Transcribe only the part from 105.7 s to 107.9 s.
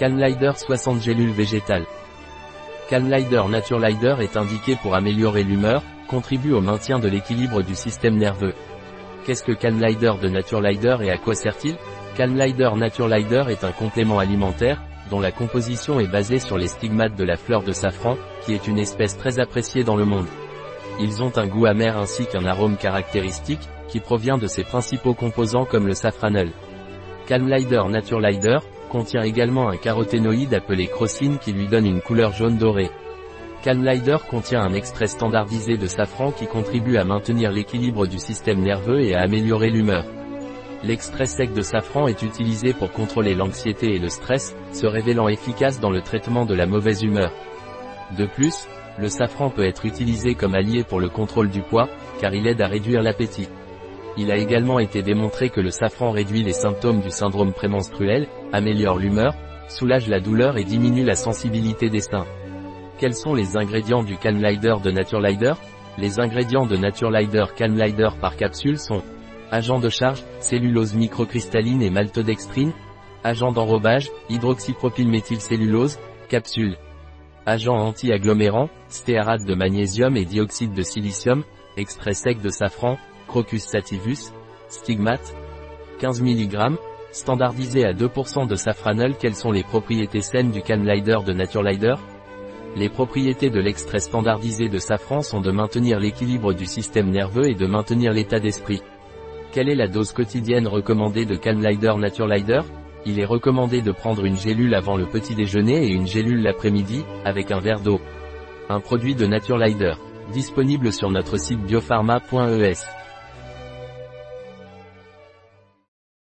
et une gélule l'après-midi, avec un verre